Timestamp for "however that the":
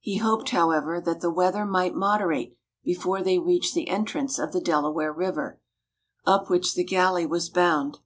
0.48-1.30